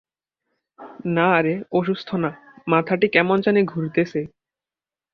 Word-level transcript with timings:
না 1.15 1.29
রে 1.41 1.55
অসুস্থ 1.71 2.09
না, 2.15 2.31
মাথাটা 2.67 3.07
কেমন 3.07 3.37
জানি 3.41 3.61
ঘুরতেছে। 3.63 4.21